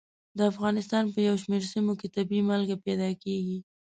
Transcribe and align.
د 0.37 0.39
افغانستان 0.51 1.03
په 1.13 1.19
یو 1.27 1.35
شمېر 1.43 1.63
سیمو 1.73 1.93
کې 1.99 2.07
طبیعي 2.15 2.43
مالګه 2.49 2.77
پیدا 2.85 3.09
کېږي. 3.23 3.57